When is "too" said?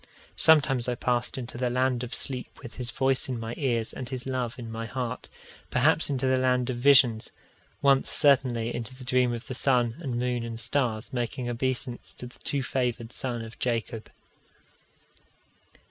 12.39-12.63